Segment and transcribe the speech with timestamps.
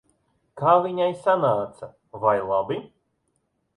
[0.61, 1.91] Kā viņai sanāca?
[2.25, 2.81] Vai labi?